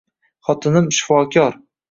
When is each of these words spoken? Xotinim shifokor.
Xotinim 0.47 0.89
shifokor. 1.01 1.61